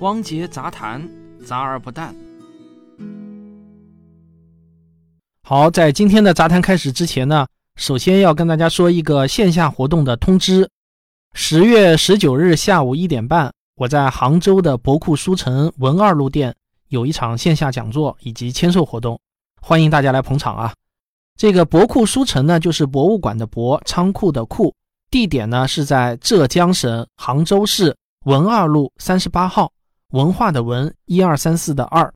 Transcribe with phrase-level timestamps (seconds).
[0.00, 1.06] 汪杰杂谈，
[1.44, 2.14] 杂而不淡。
[5.42, 7.46] 好，在今天的杂谈开始之前呢，
[7.76, 10.66] 首先要跟大家说一个线下活动的通知。
[11.34, 16.54] 十月十九日下午一点半，我在杭州的博库书城文二路店
[16.88, 19.20] 有一场线下讲座以及签售活动，
[19.60, 20.72] 欢迎大家来捧场啊！
[21.36, 24.74] 这个博库书城呢，就是博物馆的博，仓库的库，
[25.10, 27.94] 地点呢是在浙江省杭州市
[28.24, 29.70] 文二路三十八号，
[30.10, 32.12] 文化的文，一二三四的二。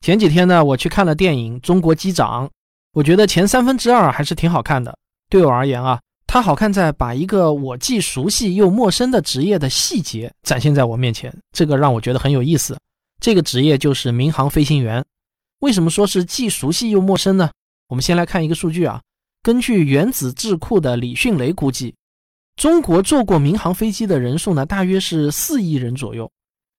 [0.00, 2.46] 前几天呢，我去看了电影《中国机长》，
[2.92, 4.96] 我觉得前三分之二还是挺好看的。
[5.28, 6.00] 对我而言啊。
[6.30, 12.78] 它好看在把一个我既熟悉又陌生的职业的细节展现在我面前，这个让我觉得很有意思。
[13.18, 15.02] 这个职业就是民航飞行员。
[15.60, 17.50] 为什么说是既熟悉又陌生呢？
[17.88, 19.00] 我们先来看一个数据啊，
[19.42, 21.94] 根据原子智库的李迅雷估计，
[22.56, 26.30] 中国坐过民航飞机的人数呢，大约是四亿人左右。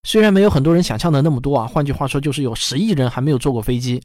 [0.03, 4.01] 虽然没有很多人想象的那么多啊，换句话说就是有十亿人还没有坐过飞机，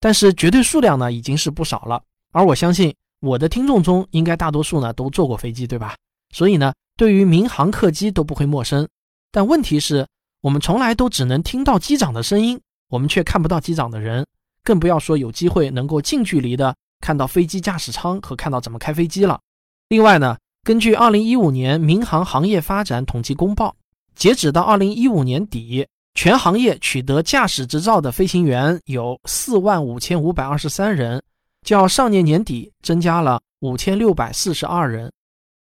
[0.00, 2.02] 但是绝对数量呢已经是不少了。
[2.32, 2.94] 而我相信。
[3.20, 5.96] 我的听众中应该大多数呢都坐过飞机，对吧？
[6.32, 8.88] 所以呢，对于民航客机都不会陌生。
[9.32, 10.06] 但问题是，
[10.40, 12.60] 我们从来都只能听到机长的声音，
[12.90, 14.24] 我们却看不到机长的人，
[14.62, 19.40] 更不要说有机会能够近距离的看到飞机驾驶舱和看到怎么开飞机了。
[19.88, 23.74] 另外呢，根据2015年民航行业发展统计公报，
[24.18, 31.22] 截止到2015年底，全行业取得驾驶执照的飞行员有4万5523人。
[31.64, 35.12] 较上年年底增加了五千六百四十二人。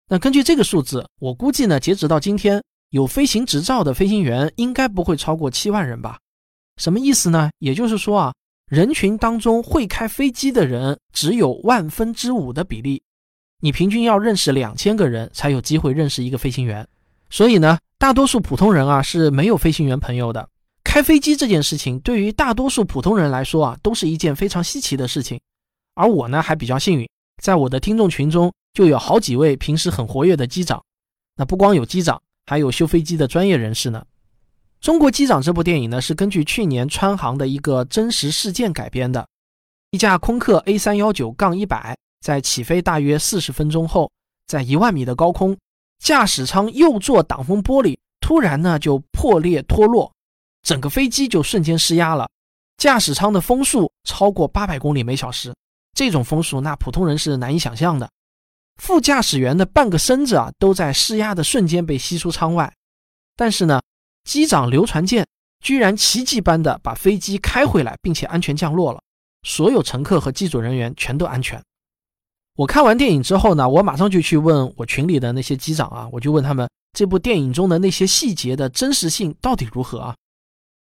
[0.07, 6.17] 那根据这个数字，我估计呢，截止到今天，有飞行执照的飞行员应该不会超过七万人吧？
[6.77, 7.49] 什么意思呢？
[7.59, 8.33] 也就是说啊，
[8.69, 13.03] 人群当中会开飞机的人只有万分之五的比例。
[13.59, 16.87] 你平均要认识两千个人才有机会认识一个飞行员。
[17.35, 20.47] 所以呢，大多数普通人啊是没有飞行员朋友的。
[20.85, 25.37] 开飞机这件事情对于大多数普通人来说啊，都是一件非常稀奇的事情。
[25.95, 27.05] 而我呢，还比较幸运，
[27.43, 30.81] 在我的听众群中就有好几位平时很活跃的机长。
[31.35, 34.05] 那不光有机长，还有修飞机的专业人士呢。
[34.85, 39.27] 《中国机长》这部电影呢，是根据去年川航的一个真实事件改编的。
[39.91, 44.09] 一架空客 A 三幺九杠一百在起飞大约四十分钟后，
[44.47, 45.57] 在一万米的高空，
[45.99, 50.13] 驾驶舱右座挡风玻璃突然呢就破裂脱落，
[50.61, 52.29] 整个飞机就瞬间失压了，
[52.77, 55.53] 驾驶舱的风速超过八百公里每小时。
[55.93, 58.09] 这种风速，那普通人是难以想象的。
[58.81, 62.73] 副驾驶员的半个身子啊，都在施压的瞬间被吸出舱外。
[63.37, 63.81] 但是呢，
[64.25, 65.25] 机长刘传健
[65.63, 69.01] 居然奇迹般的把飞机开回来，并且安全降落了，
[69.43, 71.63] 所有乘客和机组人员全都安全。
[72.55, 80.15] 我看完电影之后呢，我马上就去问我群里的那些机长啊，我就问他们这部电影中的那些细节的真实性到底如何啊？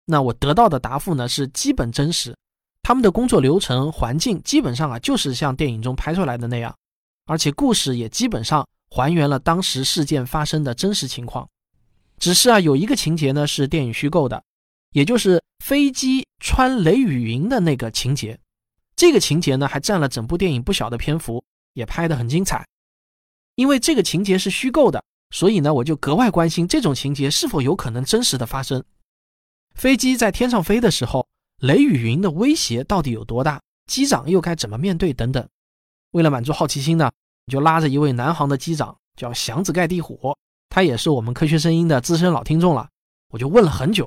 [0.05, 2.37] 那我得到的答复呢是基本真实。
[2.85, 6.73] 他们的工作流程、环境基本上啊，就是像电影中拍出来的那样，
[7.25, 11.49] 而且故事也基本上还原了当时事件发生的真实情况。
[12.19, 14.41] 只是啊，有一个情节呢是电影虚构的，
[14.93, 18.39] 也就是飞机穿雷雨云的那个情节。
[18.95, 21.43] 这个情节呢还占了整部电影不小的篇幅，
[21.77, 22.67] 也拍得很精彩。
[23.55, 28.83] 因为这个情节是虚构的，所以呢我就格外关心这种情节是否有可能真实的发生。
[29.77, 31.29] 飞机在天上飞的时候。
[31.61, 33.63] 雷雨云的威胁到底有多大？
[33.87, 35.11] 机长又该怎么面对？
[35.15, 35.49] 等等。
[36.11, 37.11] 为了满足好奇心呢，
[37.47, 40.37] 我就拉着一位南航的机长，叫祥子盖地虎，
[40.69, 42.91] 他也是我们科学声音的资深老听众了。
[43.31, 44.07] 我就问了很久。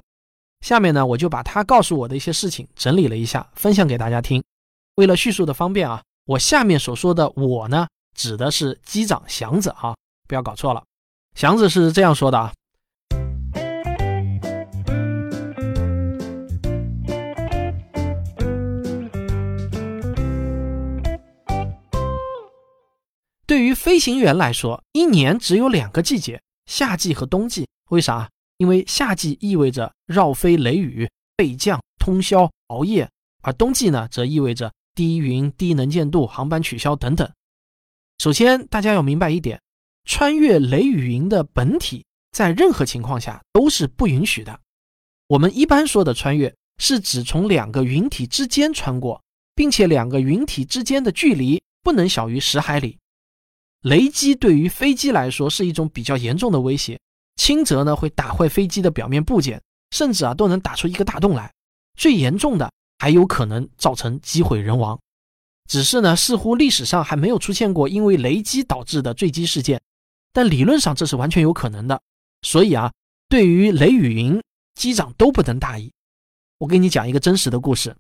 [0.62, 4.44] 下面呢，我就把他告诉我的一些事情整理了一下，分享给大家听。
[4.94, 9.96] 为了叙述的方便啊，我下面所说的我呢，指的是机长祥子啊，
[10.28, 10.84] 不要搞错了。
[11.34, 12.54] 祥子是这样说的啊。
[23.48, 27.68] 对于飞行员来说，一年只有两个季节，夏季和冬季。
[27.90, 28.30] 为啥？
[28.58, 33.10] 因为夏季意味着绕飞雷雨、备降、通宵、熬夜，
[33.42, 37.32] 而冬季呢，则意味着低云、低能见度、航班取消等等。
[38.18, 39.62] 首先，大家要明白一点，
[40.04, 44.60] 穿越雷雨云的本体在任何情况下都是不允许的。
[45.28, 49.24] 我们一般说的穿越，是指从两个云体之间穿过，
[49.56, 52.98] 并且两个云体之间的距离不能小于十海里。
[53.84, 57.00] 雷击对于飞机来说是一种比较严重的威胁，
[57.38, 59.62] 轻则呢会打坏飞机的表面部件，
[59.92, 61.50] 甚至啊都能打出一个大洞来。
[61.98, 62.70] 最严重的
[63.00, 65.00] 还有可能造成机毁人亡。
[65.68, 69.82] 只是呢，似乎历史上还没有出现过因为雷击导致的坠机事件，
[70.34, 72.00] 但理论上这是完全有可能的。
[72.42, 72.92] 所以啊，
[73.28, 74.42] 对于雷雨云，
[74.76, 75.92] 机长都不能大意。
[76.58, 77.96] 我给你讲一个真实的故事。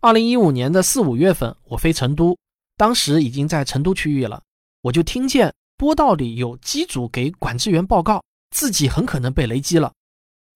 [0.00, 2.36] 二零一五年的四五月份，我飞成都，
[2.76, 4.42] 当时已经在成都区域了，
[4.82, 9.92] 我就听见波道里有机组给管制员报告，自己很可能被雷击了。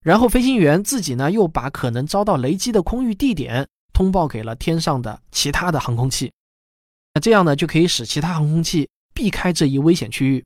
[0.05, 3.67] 然后飞行员自己呢，又把可能遭到雷击的空域地点
[4.00, 6.32] 通报给了天上的其他的航空器。
[7.12, 10.43] 那这样呢，就可以使其他航空器避开这一危险区域。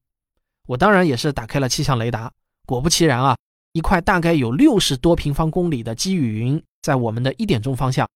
[0.67, 2.33] 我当然也是打开了气象雷达，
[2.67, 3.37] 果不其然啊，
[3.71, 8.09] 一块大概有六十多平方公里的积雨云在我们的一点钟方向。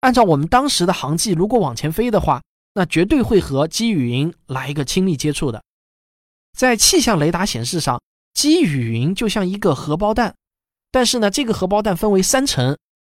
[0.00, 2.42] 按照我们当时的航迹，如果往前飞的话，
[2.74, 5.62] 那绝对会和积雨云来一个亲密接触的。
[6.54, 7.98] 在气象雷达显示上，
[8.34, 10.34] 积雨云就像一个荷包蛋，
[10.90, 12.76] 但是呢，这个荷包蛋分为三层，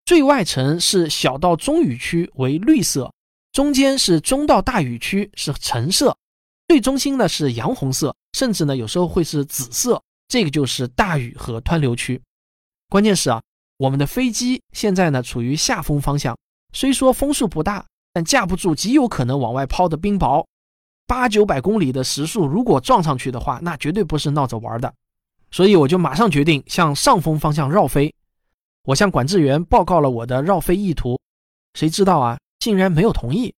[0.09, 3.13] 最外层是小到中雨区为绿色。
[3.51, 6.17] 中间是中到大雨区是橙色，
[6.67, 12.19] 最中心呢是洋红色，甚至呢有时候会是紫色，这个就是大雨和湍流区。
[12.89, 13.39] 关键是啊，
[13.77, 16.35] 我们的飞机现在呢处于下风方向，
[16.73, 20.43] 虽说风速不大，但架不住极有可能往外抛的冰雹，
[21.05, 24.91] 八九百公里的时速，如果撞上去的话，那绝对不是闹着玩的。
[25.51, 28.11] 所以我就马上决定向上风方向绕飞。
[28.83, 31.19] 我向管制员报告了我的绕飞意图，
[31.73, 32.37] 谁知道啊？
[32.59, 33.53] 竟然没有同意，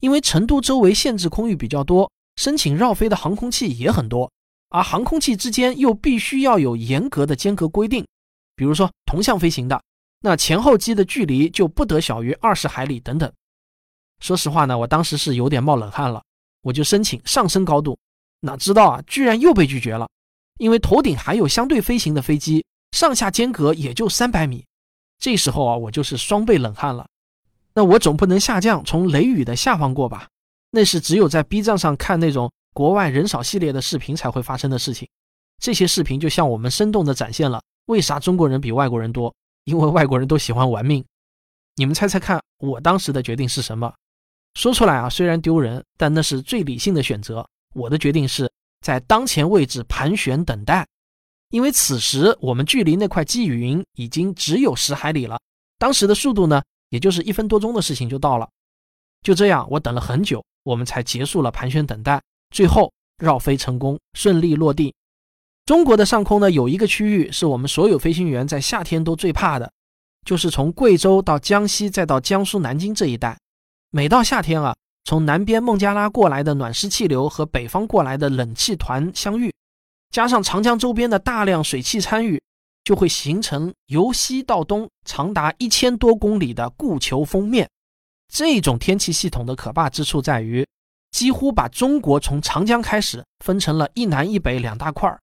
[0.00, 4.30] 因为成都周围限制空域比较多，申请绕飞的航空器也很多，
[4.68, 8.06] 而航空器之间又必须要有严格的间隔规定，
[8.54, 9.82] 比如说同向飞行的，
[10.20, 13.32] 那前后机的距离就不得小于二十海里等等。
[14.20, 16.22] 说实话呢，我当时是有点冒冷汗了，
[16.62, 17.98] 我就申请上升高度，
[18.40, 20.08] 哪知道啊，居然又被拒绝了，
[20.58, 22.64] 因为头顶还有相对飞行的飞机，
[22.94, 24.64] 上下间隔也就三百米。
[25.18, 27.04] 这时候啊，我就是双倍冷汗了。
[27.74, 30.28] 那我总不能下降从雷雨的下方过吧？
[30.70, 35.08] 那是只有在 B 站上看那种国外人少系列的视频才会发生的事情。
[35.60, 41.04] 这些视频就向我们生动地展现了为啥中国人比外国人多，因为外国人都喜欢玩命。
[41.74, 43.92] 你们猜猜看，我当时的决定是什么？
[44.54, 47.44] 说出来啊，虽然丢人，但那是最理性的选择。
[47.74, 48.48] 我的决定是
[48.82, 50.86] 在当前位置盘旋等待，
[51.54, 55.38] 因为此时我们距离那块积雨云已经只有十海里了。
[55.78, 56.60] 当时的速度呢？
[56.88, 58.48] 也就是一分多钟的事情就到了，
[59.22, 62.20] 就这样，我等了很久，我们才结束了盘旋等待，
[62.50, 64.92] 最后绕飞成功，顺利落地。
[65.64, 69.70] 中国的上空呢，有一个区域是我们所有飞行员在夏天都最怕的，
[70.26, 73.38] 就是从贵州到江西再到江苏南京这一带。
[73.90, 74.74] 每到夏天啊，
[75.04, 79.53] 从南边孟加拉过来的暖湿气流和北方过来的冷气团相遇，
[80.14, 82.40] 加上长江周边的大量水汽参与。
[82.84, 87.66] 就会形成由西到东长达一千多公里的固球封面。
[88.30, 90.66] 这种天气系统的可怕之处在于，
[91.10, 95.18] 几乎把中国从长江开始分成了一南一北两大块儿。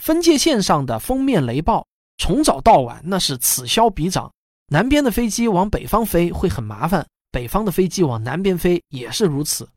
[0.00, 1.84] 分界线上的封面雷暴
[2.16, 4.30] 从早到晚那是此消彼长。
[4.68, 9.68] 南边的飞机往北方飞会很麻烦，北方的飞机往南边飞也是如此。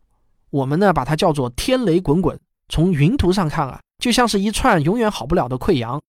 [0.51, 2.39] 我们呢把它叫做天雷滚滚。
[2.69, 6.01] 从云图上看啊，就像是一串永远好不了的溃疡。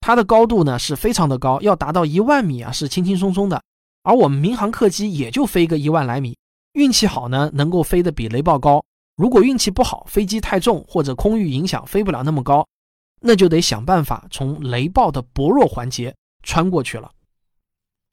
[0.00, 3.60] 它的高度呢是非常的高，要达到一万米啊是轻轻松松的，
[4.04, 6.38] 而我们民航客机也就飞个一万来米，
[6.74, 8.80] 运气好呢能够飞得比雷暴高，
[9.16, 12.64] 如果运气不好，飞机太重或者空域影响飞不了那么高，
[13.20, 16.14] 那就得想办法从雷暴的薄弱环节
[16.44, 17.10] 穿过去了。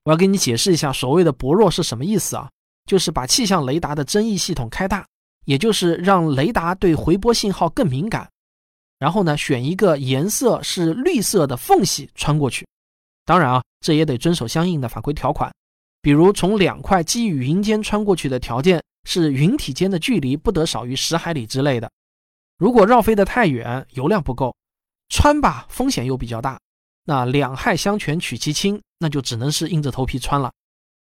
[0.05, 2.49] 我要给你解释一下所谓的薄弱是什么意思啊？
[2.87, 5.05] 就是把气象雷达的增益系统开大，
[5.45, 8.27] 也就是让雷达对回波信号更敏感。
[8.99, 12.67] 然后呢，选一个颜色是绿色的缝隙穿过去。
[13.25, 15.53] 当然啊，这也得遵守相应的法规条款，
[16.01, 21.91] 比如从两块积雨云间穿过去的条件是云体间的距离不得少于十海里之类的。
[22.57, 24.55] 如果绕飞得太远，油量不够，
[25.09, 26.59] 穿吧风险又比较大，
[27.03, 30.51] 那两害相权取其轻，那就只能是硬着头皮穿了。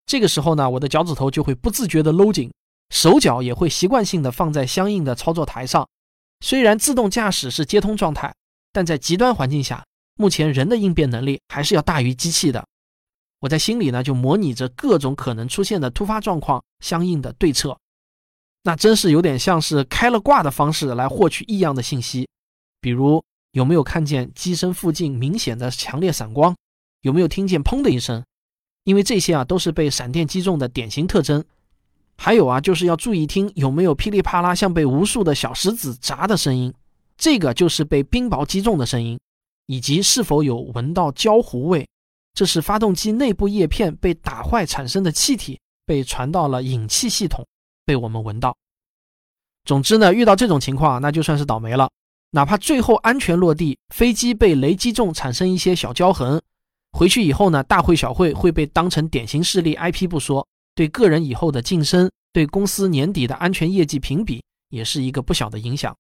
[0.06, 2.52] 这个时候呢，我的脚趾头就会不自觉地搂紧，
[2.90, 5.86] 手脚也会习惯性的放在相应的操作台上。
[6.40, 8.34] 虽然自动驾驶是接通状态，
[8.72, 9.84] 但在极端环境下，
[10.16, 12.64] 目前人的应变能力还是要大于机器的。
[13.40, 17.78] 我在心里呢就模拟着各种可能出现的突发状况相应的对策，
[18.62, 22.28] 那真是有点像是开了挂的方式来获取异样的信息，
[22.80, 26.56] 比如有没有看见机身附近明显的强烈闪光，
[27.02, 28.24] 有没有听见砰的一声，
[28.84, 31.44] 因为这些啊都是被闪电击中的典型特征。
[32.16, 36.72] 还有啊，就是要注意听有没有噼里啪啦像被无数的小石子砸的声音，
[37.16, 39.18] 这个就是被冰雹击中的声音，
[39.66, 41.86] 以及是否有闻到焦糊味，
[42.34, 47.46] 这是发动机内部叶片被打坏产生的气体被传到了引气系统，
[47.84, 48.56] 被我们闻到。
[49.64, 51.90] 总之呢，遇到这种情况那就算是倒霉了，
[52.30, 56.40] 哪怕最后安全落地，飞机被雷击中产生一些小焦痕，
[56.92, 60.46] 回去以后呢，大会小会会被当成典型事例挨批不说，
[60.76, 65.96] 对个人以后的晋升，对公司年底的安全业绩评比也是一个不小的影响。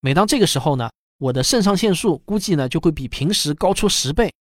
[0.00, 4.32] 每当这个时候呢，我的肾上腺素估计呢就会比平时高出十倍，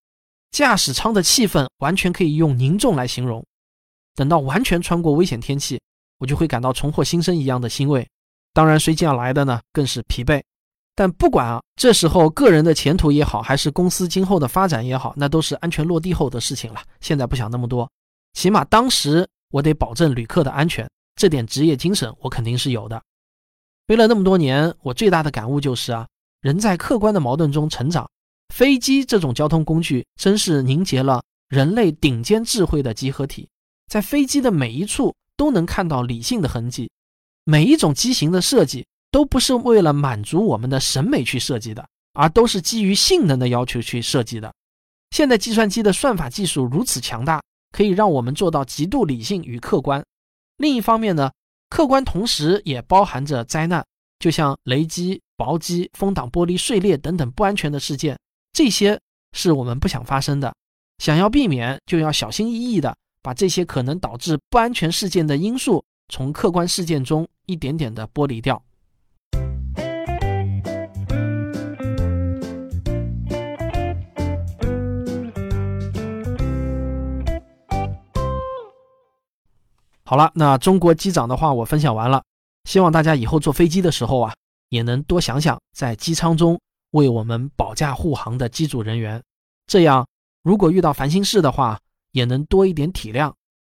[0.51, 3.43] 驾驶舱的气氛完全可以用凝重来形容。
[4.15, 5.81] 等到完全穿过危险天气，
[6.19, 8.07] 我就会感到重获新生一样的欣慰。
[8.53, 10.43] 当然，随即而来的呢更是疲惫。
[10.95, 16.83] 但不管啊，这时候个人的前途也好，还是公司今后的发展也好，那都是安全落地后的事情了。
[17.01, 17.89] 现在不想那么多，
[18.33, 22.99] 起码当时我得保证旅客的安全，这点职业精神我肯定是有的。
[23.85, 26.07] 飞了那么多年，我最大的感悟就是啊，
[26.41, 28.09] 人在客观的矛盾中成长。
[28.51, 33.47] 飞机这种交通工具真是凝结了人类顶尖智慧的集合体，
[33.87, 36.89] 在飞机的每一处都能看到理性的痕迹，
[37.43, 38.83] 每一种机型的设计。
[39.11, 44.51] 都不是为了满足我们的审美去设计的，而都是基于性能的要求去设计的。
[45.11, 47.39] 现在计算机的算法技术如此强大，
[47.73, 50.01] 可以让我们做到极度理性与客观。
[50.55, 51.29] 另一方面呢，
[51.69, 53.83] 客观同时也包含着灾难，
[54.19, 58.17] 就像雷击、雹击、风挡玻璃碎裂等等不安全的事件，
[58.53, 58.97] 这些
[59.33, 60.53] 是我们不想发生的。
[60.99, 68.63] 想要避免，就要小心翼翼地把这些可能导致不安全事件的因素从客观事件中一点点地剥离掉。
[80.13, 82.23] 好了，那中国机长的话我分享完了，
[82.65, 84.31] 希望大家以后坐飞机的时候啊，
[84.69, 89.19] 也能多想想在机舱中为我们保驾护航的机组人员，
[89.65, 90.07] 这样
[90.43, 91.79] 如果遇到烦心事的话，
[92.11, 93.33] 也能多一点体谅。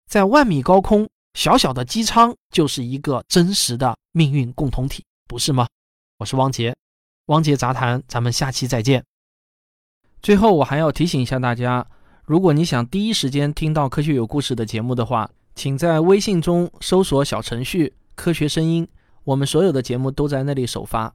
[0.09, 5.67] 在万米高空，小小的机舱就是一个真实的命运共同体，不是吗？
[6.19, 6.73] 我是汪杰，
[7.25, 9.03] 汪杰杂谈，咱们下期再见。
[10.21, 11.85] 最后，我还要提醒一下大家，
[12.23, 18.87] 如果你想第一时间听到科学有故事的节目的话，请在微信中搜索小程序“科学声音”，
[19.25, 21.13] 我们所有的节目都在那里首发。